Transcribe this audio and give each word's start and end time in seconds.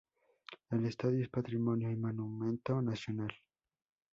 El 0.71 0.85
estadio 0.87 1.21
es 1.21 1.29
Patrimonio 1.29 1.91
y 1.91 1.95
Monumento 1.95 2.81
Nacional. 2.81 3.29